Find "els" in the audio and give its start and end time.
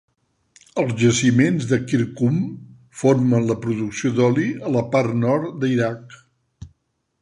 0.83-0.93